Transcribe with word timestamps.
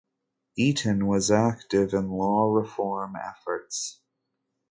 Eaton 0.55 1.05
was 1.05 1.29
active 1.29 1.93
in 1.93 2.09
law 2.09 2.51
reform 2.51 3.15
efforts. 3.15 3.99